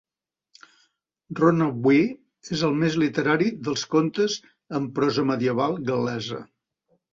[1.39, 1.97] "Rhonabwy"
[2.57, 4.41] és el més literari dels contes
[4.81, 6.45] en prosa medieval gal·lesa.